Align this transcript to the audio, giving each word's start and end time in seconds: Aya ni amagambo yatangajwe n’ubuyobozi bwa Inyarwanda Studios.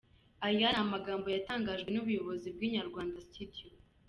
Aya 0.47 0.67
ni 0.73 0.79
amagambo 0.85 1.25
yatangajwe 1.35 1.89
n’ubuyobozi 1.91 2.47
bwa 2.55 2.65
Inyarwanda 2.67 3.23
Studios. 3.27 3.81